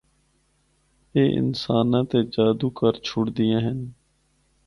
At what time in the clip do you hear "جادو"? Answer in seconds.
2.33-2.69